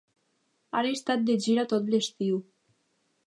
Han 0.79 0.87
estat 0.91 1.27
de 1.27 1.35
gira 1.47 1.67
tot 1.73 1.93
l'estiu. 1.95 2.43